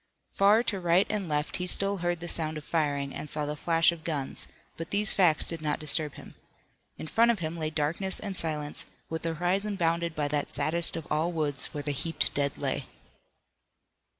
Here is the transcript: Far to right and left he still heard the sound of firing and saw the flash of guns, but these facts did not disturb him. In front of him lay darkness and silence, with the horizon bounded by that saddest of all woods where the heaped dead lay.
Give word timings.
Far 0.31 0.63
to 0.63 0.79
right 0.79 1.05
and 1.11 1.29
left 1.29 1.57
he 1.57 1.67
still 1.67 1.97
heard 1.97 2.21
the 2.21 2.27
sound 2.27 2.57
of 2.57 2.63
firing 2.65 3.13
and 3.13 3.29
saw 3.29 3.45
the 3.45 3.55
flash 3.55 3.91
of 3.91 4.03
guns, 4.03 4.47
but 4.75 4.89
these 4.89 5.13
facts 5.13 5.47
did 5.47 5.61
not 5.61 5.77
disturb 5.79 6.15
him. 6.15 6.33
In 6.97 7.05
front 7.05 7.29
of 7.29 7.37
him 7.37 7.55
lay 7.55 7.69
darkness 7.69 8.19
and 8.19 8.35
silence, 8.35 8.87
with 9.11 9.21
the 9.21 9.35
horizon 9.35 9.75
bounded 9.75 10.15
by 10.15 10.27
that 10.29 10.51
saddest 10.51 10.95
of 10.95 11.05
all 11.11 11.31
woods 11.31 11.67
where 11.67 11.83
the 11.83 11.91
heaped 11.91 12.33
dead 12.33 12.57
lay. 12.57 12.85